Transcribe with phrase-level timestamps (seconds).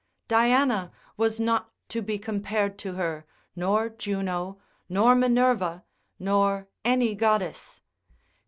[0.27, 3.23] Diana was not to be compared to her,
[3.55, 4.57] nor Juno,
[4.89, 5.83] nor Minerva,
[6.17, 7.81] nor any goddess.